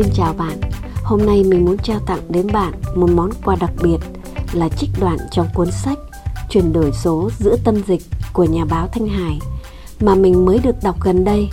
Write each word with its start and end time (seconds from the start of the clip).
Xin 0.00 0.08
chào 0.14 0.34
bạn. 0.38 0.60
Hôm 1.04 1.26
nay 1.26 1.44
mình 1.44 1.64
muốn 1.64 1.78
trao 1.78 2.00
tặng 2.06 2.20
đến 2.28 2.46
bạn 2.52 2.72
một 2.94 3.10
món 3.10 3.30
quà 3.44 3.56
đặc 3.60 3.70
biệt 3.82 3.96
là 4.52 4.68
trích 4.68 4.90
đoạn 5.00 5.18
trong 5.30 5.46
cuốn 5.54 5.70
sách 5.70 5.98
Chuyển 6.50 6.72
đổi 6.72 6.92
số 6.92 7.30
giữa 7.38 7.56
tâm 7.64 7.82
dịch 7.86 8.02
của 8.32 8.44
nhà 8.44 8.64
báo 8.64 8.88
Thanh 8.92 9.06
Hải 9.06 9.38
mà 10.00 10.14
mình 10.14 10.44
mới 10.44 10.58
được 10.58 10.74
đọc 10.82 10.96
gần 11.00 11.24
đây. 11.24 11.48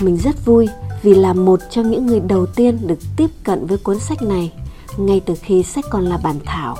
Mình 0.00 0.16
rất 0.16 0.46
vui 0.46 0.68
vì 1.02 1.14
là 1.14 1.32
một 1.32 1.60
trong 1.70 1.90
những 1.90 2.06
người 2.06 2.20
đầu 2.20 2.46
tiên 2.46 2.78
được 2.86 2.98
tiếp 3.16 3.30
cận 3.44 3.66
với 3.66 3.78
cuốn 3.78 3.98
sách 3.98 4.22
này 4.22 4.52
ngay 4.96 5.20
từ 5.26 5.34
khi 5.34 5.62
sách 5.62 5.84
còn 5.90 6.04
là 6.04 6.18
bản 6.22 6.36
thảo. 6.44 6.76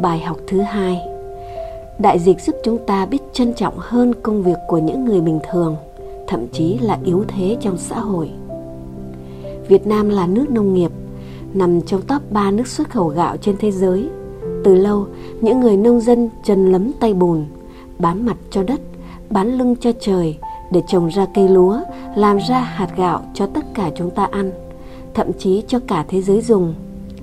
Bài 0.00 0.20
học 0.20 0.36
thứ 0.46 0.60
hai 0.60 1.00
Đại 1.98 2.18
dịch 2.18 2.40
giúp 2.40 2.56
chúng 2.64 2.86
ta 2.86 3.06
biết 3.06 3.18
trân 3.32 3.54
trọng 3.54 3.74
hơn 3.78 4.14
công 4.22 4.42
việc 4.42 4.58
của 4.68 4.78
những 4.78 5.04
người 5.04 5.20
bình 5.20 5.40
thường, 5.50 5.76
thậm 6.26 6.46
chí 6.52 6.78
là 6.78 6.98
yếu 7.04 7.24
thế 7.28 7.56
trong 7.60 7.78
xã 7.78 7.98
hội. 7.98 8.30
Việt 9.68 9.86
Nam 9.86 10.08
là 10.08 10.26
nước 10.26 10.50
nông 10.50 10.74
nghiệp, 10.74 10.90
nằm 11.54 11.80
trong 11.80 12.02
top 12.02 12.22
3 12.30 12.50
nước 12.50 12.66
xuất 12.66 12.90
khẩu 12.90 13.08
gạo 13.08 13.36
trên 13.36 13.56
thế 13.58 13.70
giới. 13.70 14.08
Từ 14.64 14.74
lâu, 14.74 15.06
những 15.40 15.60
người 15.60 15.76
nông 15.76 16.00
dân 16.00 16.30
chân 16.44 16.72
lấm 16.72 16.92
tay 17.00 17.14
bùn, 17.14 17.44
bán 17.98 18.26
mặt 18.26 18.36
cho 18.50 18.62
đất, 18.62 18.80
bán 19.30 19.58
lưng 19.58 19.76
cho 19.80 19.92
trời 20.00 20.38
để 20.72 20.82
trồng 20.88 21.08
ra 21.08 21.26
cây 21.34 21.48
lúa, 21.48 21.80
làm 22.16 22.38
ra 22.48 22.60
hạt 22.60 22.88
gạo 22.96 23.22
cho 23.34 23.46
tất 23.46 23.64
cả 23.74 23.90
chúng 23.96 24.10
ta 24.10 24.24
ăn, 24.24 24.50
thậm 25.14 25.32
chí 25.38 25.62
cho 25.68 25.78
cả 25.86 26.04
thế 26.08 26.22
giới 26.22 26.40
dùng. 26.40 26.74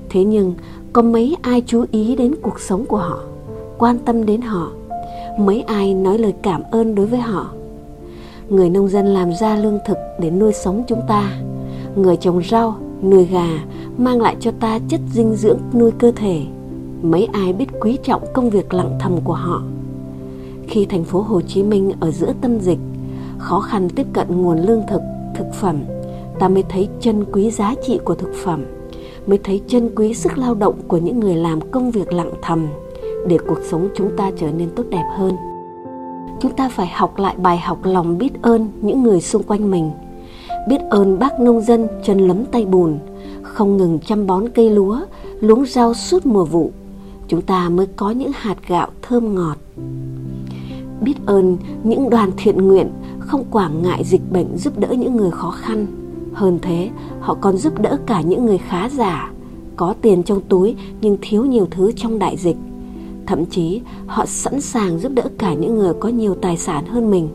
Thế 0.10 0.24
nhưng, 0.24 0.54
có 0.94 1.02
mấy 1.02 1.36
ai 1.42 1.64
chú 1.66 1.86
ý 1.92 2.16
đến 2.16 2.36
cuộc 2.42 2.60
sống 2.60 2.86
của 2.86 2.98
họ, 2.98 3.20
quan 3.78 3.98
tâm 3.98 4.26
đến 4.26 4.42
họ? 4.42 4.72
Mấy 5.40 5.62
ai 5.62 5.94
nói 5.94 6.18
lời 6.18 6.34
cảm 6.42 6.64
ơn 6.72 6.96
đối 6.96 7.06
với 7.06 7.20
họ? 7.20 7.52
Người 8.50 8.70
nông 8.70 8.88
dân 8.88 9.06
làm 9.06 9.34
ra 9.34 9.56
lương 9.56 9.80
thực 9.86 9.98
để 10.20 10.30
nuôi 10.30 10.54
sống 10.54 10.84
chúng 10.88 11.02
ta. 11.08 11.38
Người 11.96 12.18
trồng 12.18 12.42
rau, 12.44 12.76
nuôi 13.04 13.26
gà 13.26 13.48
mang 13.98 14.22
lại 14.22 14.36
cho 14.40 14.52
ta 14.60 14.80
chất 14.90 15.02
dinh 15.12 15.36
dưỡng 15.36 15.60
nuôi 15.74 15.92
cơ 16.00 16.12
thể. 16.16 16.42
Mấy 17.02 17.28
ai 17.34 17.54
biết 17.54 17.68
quý 17.82 17.98
trọng 18.04 18.22
công 18.34 18.50
việc 18.50 18.74
lặng 18.74 18.98
thầm 19.00 19.22
của 19.24 19.34
họ? 19.34 19.64
Khi 20.68 20.86
thành 20.86 21.04
phố 21.04 21.22
Hồ 21.22 21.42
Chí 21.42 21.64
Minh 21.64 21.92
ở 22.00 22.12
giữa 22.12 22.34
tâm 22.42 22.60
dịch, 22.60 22.80
khó 23.38 23.60
khăn 23.60 23.90
tiếp 23.90 24.08
cận 24.14 24.42
nguồn 24.42 24.60
lương 24.60 24.82
thực, 24.90 25.02
thực 25.36 25.54
phẩm, 25.54 25.84
ta 26.40 26.48
mới 26.48 26.64
thấy 26.70 26.88
chân 27.00 27.26
quý 27.32 27.52
giá 27.52 27.76
trị 27.88 28.00
của 28.06 28.16
thực 28.16 28.34
phẩm, 28.44 28.66
mới 29.28 29.40
thấy 29.44 29.62
chân 29.68 29.90
quý 29.96 30.14
sức 30.14 30.38
lao 30.38 30.56
động 30.56 30.76
của 30.88 30.98
những 30.98 31.20
người 31.20 31.36
làm 31.36 31.72
công 31.72 31.92
việc 31.92 32.14
lặng 32.14 32.32
thầm 32.42 32.68
để 33.28 33.38
cuộc 33.48 33.60
sống 33.70 33.90
chúng 33.96 34.18
ta 34.18 34.32
trở 34.38 34.52
nên 34.52 34.70
tốt 34.76 34.84
đẹp 34.90 35.06
hơn. 35.18 35.36
Chúng 36.42 36.56
ta 36.56 36.70
phải 36.70 36.88
học 36.88 37.20
lại 37.20 37.36
bài 37.38 37.58
học 37.58 37.80
lòng 37.84 38.18
biết 38.18 38.42
ơn 38.42 38.68
những 38.82 39.04
người 39.04 39.22
xung 39.22 39.44
quanh 39.44 39.72
mình. 39.72 39.92
Biết 40.68 40.82
ơn 40.90 41.20
bác 41.20 41.40
nông 41.40 41.62
dân 41.62 41.88
chân 42.04 42.18
lấm 42.18 42.46
tay 42.46 42.66
bùn, 42.66 43.00
không 43.42 43.78
ngừng 43.78 44.00
chăm 44.00 44.28
bón 44.28 44.50
cây 44.50 44.70
lúa, 44.70 45.00
luống 45.40 45.66
rau 45.66 45.94
suốt 45.94 46.26
mùa 46.26 46.46
vụ. 46.46 46.72
Chúng 47.28 47.42
ta 47.42 47.70
mới 47.70 47.88
có 47.96 48.12
những 48.12 48.32
hạt 48.36 48.58
gạo 48.68 48.88
thơm 49.02 49.36
ngọt 49.36 49.58
biết 51.04 51.16
ơn 51.26 51.58
những 51.84 52.10
đoàn 52.10 52.32
thiện 52.38 52.58
nguyện 52.58 52.92
không 53.20 53.46
quản 53.52 53.84
ngại 53.84 54.04
dịch 54.04 54.32
bệnh 54.32 54.58
giúp 54.58 54.80
đỡ 54.80 54.88
những 54.88 55.16
người 55.16 55.32
khó 55.32 55.52
khăn. 55.52 55.86
Hơn 56.34 56.60
thế, 56.62 56.90
họ 57.20 57.38
còn 57.42 57.58
giúp 57.58 57.82
đỡ 57.82 57.98
cả 58.06 58.22
những 58.22 58.46
người 58.46 58.58
khá 58.58 58.90
giả, 58.90 59.32
có 59.76 59.96
tiền 60.02 60.24
trong 60.24 60.42
túi 60.42 60.76
nhưng 61.02 61.18
thiếu 61.22 61.46
nhiều 61.46 61.68
thứ 61.72 61.92
trong 61.92 62.20
đại 62.20 62.38
dịch. 62.38 62.58
Thậm 63.28 63.46
chí, 63.46 63.82
họ 64.08 64.26
sẵn 64.26 64.62
sàng 64.62 65.00
giúp 65.00 65.12
đỡ 65.16 65.24
cả 65.38 65.54
những 65.54 65.76
người 65.76 65.94
có 66.00 66.10
nhiều 66.10 66.36
tài 66.42 66.58
sản 66.58 66.86
hơn 66.86 67.12
mình. 67.12 67.30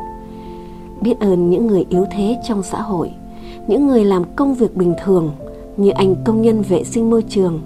Biết 1.00 1.20
ơn 1.20 1.50
những 1.50 1.66
người 1.66 1.86
yếu 1.88 2.04
thế 2.12 2.36
trong 2.48 2.62
xã 2.62 2.80
hội, 2.80 3.10
những 3.66 3.86
người 3.86 4.04
làm 4.04 4.24
công 4.36 4.54
việc 4.54 4.76
bình 4.76 4.94
thường 5.04 5.30
như 5.76 5.90
anh 5.90 6.14
công 6.24 6.42
nhân 6.42 6.62
vệ 6.62 6.84
sinh 6.84 7.10
môi 7.10 7.22
trường. 7.22 7.60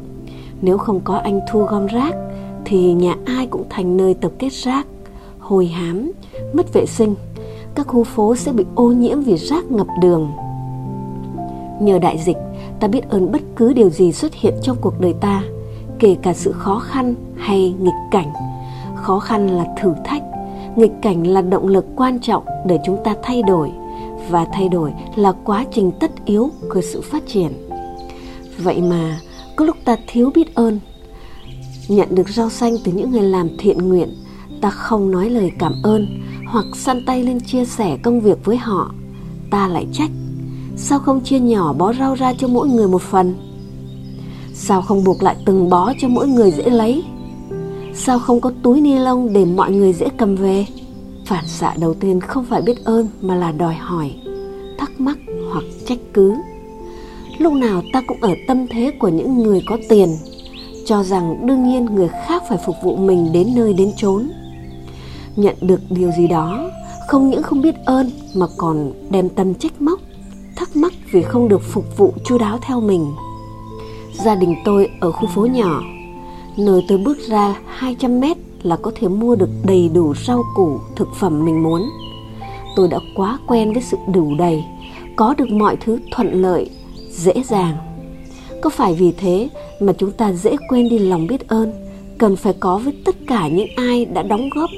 Nếu 0.62 0.78
không 0.78 1.00
có 1.04 1.14
anh 1.14 1.40
thu 1.50 1.62
gom 1.62 1.86
rác 1.86 2.14
thì 2.64 2.92
nhà 2.92 3.16
ai 3.24 3.46
cũng 3.46 3.64
thành 3.70 3.96
nơi 3.96 4.14
tập 4.14 4.32
kết 4.38 4.52
rác 4.52 4.86
hôi 5.38 5.66
hám, 5.66 6.11
mất 6.52 6.72
vệ 6.72 6.86
sinh, 6.86 7.14
các 7.74 7.86
khu 7.86 8.05
phố 8.05 8.36
sẽ 8.36 8.52
bị 8.52 8.64
ô 8.74 8.92
nhiễm 8.92 9.20
vì 9.20 9.36
rác 9.36 9.70
ngập 9.70 9.86
đường. 10.00 10.30
Nhờ 11.80 11.98
đại 11.98 12.18
dịch, 12.18 12.36
ta 12.80 12.88
biết 12.88 13.11
ơn 13.11 13.32
bất 13.32 13.42
cứ 13.56 13.72
điều 13.72 13.90
gì 13.90 14.12
xuất 14.12 14.34
hiện 14.34 14.55
trong 14.62 14.77
cuộc 14.80 15.00
đời 15.00 15.14
ta, 15.20 15.42
kể 16.02 16.17
cả 16.23 16.35
sự 16.35 16.52
khó 16.52 16.79
khăn 16.79 17.14
hay 17.36 17.74
nghịch 17.80 18.11
cảnh. 18.11 18.33
Khó 18.96 19.18
khăn 19.18 19.46
là 19.46 19.64
thử 19.80 19.95
thách, 20.05 20.23
nghịch 20.77 20.92
cảnh 21.02 21.27
là 21.27 21.42
động 21.42 21.68
lực 21.68 21.86
quan 21.96 22.20
trọng 22.20 22.45
để 22.67 22.79
chúng 22.85 22.98
ta 23.05 23.14
thay 23.23 23.42
đổi 23.42 23.70
và 24.30 24.46
thay 24.52 24.68
đổi 24.68 24.92
là 25.17 25.33
quá 25.45 25.64
trình 25.73 25.92
tất 26.01 26.11
yếu 26.24 26.51
của 26.74 26.80
sự 26.80 27.01
phát 27.01 27.23
triển. 27.27 27.52
Vậy 28.58 28.80
mà, 28.80 29.20
có 29.57 29.64
lúc 29.64 29.77
ta 29.85 29.96
thiếu 30.07 30.30
biết 30.35 30.55
ơn 30.55 30.80
nhận 31.89 32.14
được 32.14 32.29
rau 32.29 32.51
xanh 32.51 32.77
từ 32.85 32.92
những 32.92 33.11
người 33.11 33.23
làm 33.23 33.48
thiện 33.58 33.79
nguyện 33.79 34.08
ta 34.61 34.70
không 34.70 35.11
nói 35.11 35.30
lời 35.30 35.51
cảm 35.58 35.73
ơn 35.83 36.07
hoặc 36.46 36.64
săn 36.77 37.05
tay 37.07 37.23
lên 37.23 37.41
chia 37.41 37.64
sẻ 37.64 37.96
công 38.02 38.20
việc 38.20 38.45
với 38.45 38.57
họ 38.57 38.92
ta 39.51 39.68
lại 39.68 39.86
trách 39.92 40.11
sao 40.77 40.98
không 40.98 41.20
chia 41.20 41.39
nhỏ 41.39 41.73
bó 41.73 41.92
rau 41.92 42.14
ra 42.14 42.35
cho 42.35 42.48
mỗi 42.48 42.68
người 42.68 42.89
một 42.89 43.02
phần 43.02 43.52
sao 44.55 44.83
không 44.83 45.05
buộc 45.05 45.23
lại 45.23 45.36
từng 45.45 45.68
bó 45.68 45.92
cho 45.98 46.08
mỗi 46.08 46.29
người 46.29 46.51
dễ 46.51 46.70
lấy? 46.70 47.05
Sao 47.95 48.18
không 48.18 48.40
có 48.40 48.52
túi 48.63 48.80
ni 48.80 48.98
lông 48.98 49.33
để 49.33 49.45
mọi 49.45 49.73
người 49.73 49.92
dễ 49.92 50.08
cầm 50.17 50.36
về? 50.36 50.67
Phản 51.27 51.46
xạ 51.46 51.74
đầu 51.79 51.95
tiên 51.95 52.20
không 52.20 52.45
phải 52.45 52.62
biết 52.62 52.85
ơn 52.85 53.08
mà 53.20 53.35
là 53.35 53.52
đòi 53.52 53.74
hỏi, 53.74 54.14
thắc 54.79 55.01
mắc 55.01 55.18
hoặc 55.52 55.64
trách 55.86 55.98
cứ. 56.14 56.35
Lúc 57.39 57.52
nào 57.52 57.83
ta 57.92 58.02
cũng 58.07 58.20
ở 58.20 58.35
tâm 58.46 58.67
thế 58.70 58.92
của 58.98 59.08
những 59.08 59.39
người 59.39 59.62
có 59.67 59.79
tiền, 59.89 60.08
cho 60.86 61.02
rằng 61.02 61.46
đương 61.46 61.68
nhiên 61.68 61.85
người 61.85 62.08
khác 62.27 62.42
phải 62.48 62.58
phục 62.67 62.77
vụ 62.83 62.96
mình 62.96 63.33
đến 63.33 63.48
nơi 63.55 63.74
đến 63.74 63.92
chốn. 63.96 64.30
Nhận 65.36 65.57
được 65.61 65.80
điều 65.91 66.11
gì 66.11 66.29
đó, 66.29 66.70
không 67.08 67.30
những 67.30 67.42
không 67.42 67.62
biết 67.62 67.74
ơn 67.85 68.11
mà 68.35 68.46
còn 68.57 68.92
đem 69.11 69.29
tâm 69.29 69.55
trách 69.55 69.83
móc, 69.83 70.01
thắc 70.57 70.77
mắc 70.77 70.92
vì 71.12 71.23
không 71.23 71.48
được 71.48 71.62
phục 71.62 71.96
vụ 71.96 72.12
chu 72.24 72.39
đáo 72.39 72.58
theo 72.62 72.80
mình 72.80 73.07
gia 74.12 74.34
đình 74.34 74.55
tôi 74.64 74.89
ở 75.00 75.12
khu 75.12 75.28
phố 75.34 75.46
nhỏ. 75.46 75.83
Nơi 76.56 76.84
tôi 76.89 76.98
bước 76.98 77.18
ra 77.28 77.56
200 77.67 78.20
mét 78.20 78.36
là 78.62 78.77
có 78.77 78.92
thể 78.95 79.08
mua 79.08 79.36
được 79.36 79.50
đầy 79.64 79.90
đủ 79.95 80.14
rau 80.27 80.42
củ 80.55 80.78
thực 80.96 81.08
phẩm 81.14 81.45
mình 81.45 81.62
muốn. 81.62 81.83
Tôi 82.77 82.89
đã 82.89 82.98
quá 83.14 83.39
quen 83.46 83.73
với 83.73 83.83
sự 83.83 83.96
đủ 84.14 84.34
đầy 84.39 84.64
có 85.17 85.34
được 85.39 85.50
mọi 85.50 85.77
thứ 85.77 85.98
thuận 86.11 86.42
lợi 86.42 86.70
dễ 87.11 87.33
dàng. 87.48 87.77
Có 88.62 88.70
phải 88.70 88.95
vì 88.95 89.12
thế 89.12 89.48
mà 89.80 89.92
chúng 89.92 90.12
ta 90.12 90.33
dễ 90.33 90.56
quên 90.68 90.89
đi 90.89 90.98
lòng 90.98 91.27
biết 91.27 91.48
ơn 91.48 91.73
cần 92.18 92.36
phải 92.36 92.55
có 92.61 92.79
với 92.79 92.94
tất 93.05 93.17
cả 93.27 93.48
những 93.48 93.68
ai 93.77 94.05
đã 94.05 94.23
đóng 94.23 94.50
góp 94.55 94.70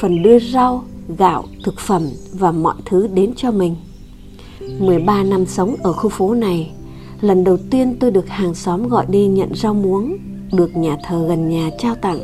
phần 0.00 0.22
đưa 0.22 0.38
rau, 0.38 0.84
gạo, 1.18 1.44
thực 1.64 1.80
phẩm 1.80 2.02
và 2.32 2.52
mọi 2.52 2.74
thứ 2.84 3.06
đến 3.14 3.32
cho 3.36 3.50
mình. 3.50 3.76
13 4.78 5.22
năm 5.22 5.46
sống 5.46 5.76
ở 5.82 5.92
khu 5.92 6.08
phố 6.08 6.34
này, 6.34 6.70
lần 7.22 7.44
đầu 7.44 7.56
tiên 7.70 7.96
tôi 8.00 8.10
được 8.10 8.28
hàng 8.28 8.54
xóm 8.54 8.88
gọi 8.88 9.06
đi 9.08 9.26
nhận 9.26 9.54
rau 9.54 9.74
muống, 9.74 10.16
được 10.52 10.76
nhà 10.76 10.96
thờ 11.04 11.26
gần 11.28 11.48
nhà 11.48 11.70
trao 11.78 11.94
tặng. 11.94 12.18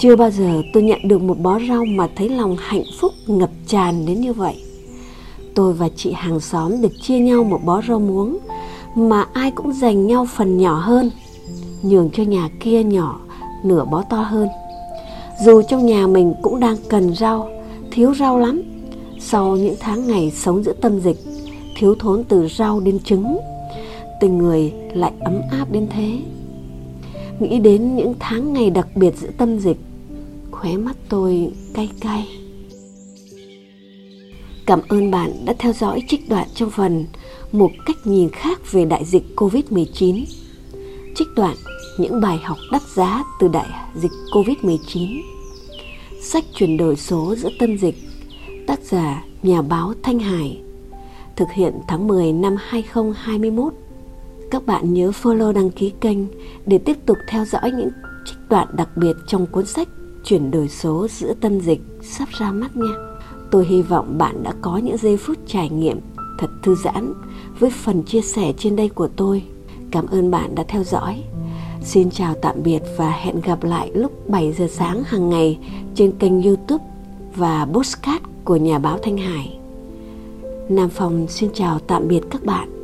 Chưa 0.00 0.16
bao 0.16 0.30
giờ 0.30 0.62
tôi 0.72 0.82
nhận 0.82 1.08
được 1.08 1.22
một 1.22 1.38
bó 1.38 1.58
rau 1.68 1.84
mà 1.84 2.08
thấy 2.16 2.28
lòng 2.28 2.56
hạnh 2.58 2.84
phúc 3.00 3.12
ngập 3.26 3.50
tràn 3.66 4.06
đến 4.06 4.20
như 4.20 4.32
vậy. 4.32 4.62
Tôi 5.54 5.72
và 5.72 5.88
chị 5.96 6.12
hàng 6.12 6.40
xóm 6.40 6.82
được 6.82 6.92
chia 7.02 7.18
nhau 7.18 7.44
một 7.44 7.60
bó 7.64 7.82
rau 7.88 8.00
muống 8.00 8.38
mà 8.94 9.24
ai 9.32 9.50
cũng 9.50 9.72
dành 9.72 10.06
nhau 10.06 10.26
phần 10.36 10.58
nhỏ 10.58 10.74
hơn, 10.74 11.10
nhường 11.82 12.10
cho 12.10 12.22
nhà 12.22 12.48
kia 12.60 12.82
nhỏ 12.82 13.20
nửa 13.62 13.84
bó 13.84 14.02
to 14.02 14.22
hơn 14.22 14.48
dù 15.44 15.62
trong 15.62 15.86
nhà 15.86 16.06
mình 16.06 16.34
cũng 16.42 16.60
đang 16.60 16.76
cần 16.88 17.14
rau 17.14 17.48
thiếu 17.90 18.14
rau 18.14 18.38
lắm 18.38 18.62
sau 19.20 19.56
những 19.56 19.76
tháng 19.80 20.06
ngày 20.06 20.32
sống 20.36 20.64
giữa 20.64 20.72
tâm 20.72 21.00
dịch 21.00 21.16
thiếu 21.76 21.94
thốn 22.00 22.24
từ 22.24 22.48
rau 22.58 22.80
đến 22.80 22.98
trứng 22.98 23.38
tình 24.20 24.38
người 24.38 24.72
lại 24.94 25.12
ấm 25.20 25.40
áp 25.50 25.72
đến 25.72 25.86
thế 25.90 26.18
nghĩ 27.40 27.58
đến 27.58 27.96
những 27.96 28.14
tháng 28.18 28.52
ngày 28.52 28.70
đặc 28.70 28.88
biệt 28.94 29.14
giữa 29.16 29.30
tâm 29.38 29.58
dịch 29.58 29.76
khóe 30.50 30.76
mắt 30.76 30.96
tôi 31.08 31.52
cay 31.74 31.88
cay 32.00 32.28
cảm 34.66 34.80
ơn 34.88 35.10
bạn 35.10 35.32
đã 35.44 35.54
theo 35.58 35.72
dõi 35.72 36.02
trích 36.08 36.28
đoạn 36.28 36.48
trong 36.54 36.70
phần 36.70 37.06
một 37.52 37.70
cách 37.86 37.96
nhìn 38.04 38.28
khác 38.30 38.72
về 38.72 38.84
đại 38.84 39.04
dịch 39.04 39.24
covid-19 39.36 40.24
trích 41.14 41.28
đoạn 41.36 41.56
những 41.98 42.20
bài 42.20 42.38
học 42.42 42.58
đắt 42.72 42.82
giá 42.82 43.24
từ 43.40 43.48
đại 43.48 43.68
dịch 43.94 44.12
Covid-19. 44.32 45.22
Sách 46.22 46.44
chuyển 46.54 46.76
đổi 46.76 46.96
số 46.96 47.34
giữa 47.36 47.50
tâm 47.58 47.78
dịch, 47.78 47.96
tác 48.66 48.80
giả 48.80 49.24
nhà 49.42 49.62
báo 49.62 49.92
Thanh 50.02 50.18
Hải, 50.18 50.60
thực 51.36 51.48
hiện 51.54 51.74
tháng 51.88 52.08
10 52.08 52.32
năm 52.32 52.56
2021. 52.58 53.74
Các 54.50 54.66
bạn 54.66 54.94
nhớ 54.94 55.10
follow 55.22 55.52
đăng 55.52 55.70
ký 55.70 55.92
kênh 56.00 56.18
để 56.66 56.78
tiếp 56.78 56.96
tục 57.06 57.18
theo 57.28 57.44
dõi 57.44 57.70
những 57.70 57.90
trích 58.24 58.38
đoạn 58.48 58.68
đặc 58.72 58.88
biệt 58.96 59.16
trong 59.26 59.46
cuốn 59.46 59.66
sách 59.66 59.88
Chuyển 60.24 60.50
đổi 60.50 60.68
số 60.68 61.06
giữa 61.10 61.34
tâm 61.40 61.60
dịch 61.60 61.80
sắp 62.02 62.28
ra 62.28 62.52
mắt 62.52 62.76
nha. 62.76 62.94
Tôi 63.50 63.66
hy 63.66 63.82
vọng 63.82 64.18
bạn 64.18 64.42
đã 64.42 64.54
có 64.62 64.76
những 64.76 64.96
giây 64.96 65.16
phút 65.16 65.38
trải 65.46 65.68
nghiệm 65.68 66.00
thật 66.38 66.50
thư 66.62 66.74
giãn 66.74 67.12
với 67.58 67.70
phần 67.70 68.02
chia 68.02 68.20
sẻ 68.20 68.52
trên 68.58 68.76
đây 68.76 68.88
của 68.88 69.08
tôi. 69.08 69.42
Cảm 69.90 70.06
ơn 70.06 70.30
bạn 70.30 70.54
đã 70.54 70.64
theo 70.68 70.84
dõi. 70.84 71.22
Xin 71.82 72.10
chào 72.10 72.34
tạm 72.42 72.62
biệt 72.62 72.82
và 72.96 73.10
hẹn 73.10 73.40
gặp 73.40 73.64
lại 73.64 73.90
lúc 73.94 74.28
7 74.28 74.52
giờ 74.52 74.66
sáng 74.70 75.02
hàng 75.04 75.30
ngày 75.30 75.58
trên 75.94 76.12
kênh 76.18 76.42
YouTube 76.42 76.84
và 77.36 77.66
Postcard 77.72 78.24
của 78.44 78.56
nhà 78.56 78.78
báo 78.78 78.98
Thanh 79.02 79.16
Hải. 79.18 79.58
Nam 80.68 80.88
Phong 80.88 81.26
xin 81.28 81.50
chào 81.54 81.78
tạm 81.78 82.08
biệt 82.08 82.20
các 82.30 82.44
bạn. 82.44 82.79